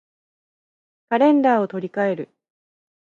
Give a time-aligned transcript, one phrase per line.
[1.09, 2.29] カレンダーを取り換える